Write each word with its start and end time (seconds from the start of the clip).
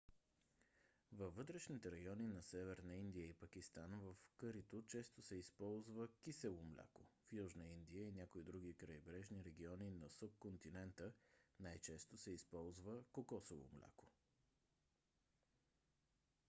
във 1.11 1.35
вътрешните 1.35 1.91
райони 1.91 2.27
на 2.27 2.41
северна 2.43 2.95
индия 2.95 3.25
и 3.25 3.33
пакистан 3.33 3.99
в 3.99 4.15
кърито 4.37 4.83
често 4.87 5.21
се 5.21 5.35
използав 5.35 6.15
кисело 6.21 6.61
мляко; 6.63 7.01
в 7.29 7.33
южна 7.33 7.67
индия 7.67 8.07
и 8.07 8.11
някои 8.11 8.43
други 8.43 8.73
крайбрежни 8.73 9.43
региони 9.45 9.91
на 9.91 10.09
субконтинента 10.09 11.11
най-често 11.59 12.17
се 12.17 12.31
използва 12.31 13.03
кокосово 13.11 13.69
мляко 13.73 14.05